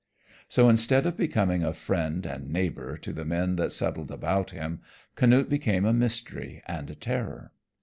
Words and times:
So 0.47 0.67
instead 0.67 1.05
of 1.05 1.15
becoming 1.15 1.63
a 1.63 1.75
friend 1.75 2.25
and 2.25 2.49
neighbor 2.49 2.97
to 2.97 3.13
the 3.13 3.23
men 3.23 3.55
that 3.57 3.71
settled 3.71 4.09
about 4.09 4.49
him, 4.49 4.81
Canute 5.15 5.47
became 5.47 5.85
a 5.85 5.93
mystery 5.93 6.63
and 6.65 6.89
a 6.89 6.95
terror. 6.95 7.53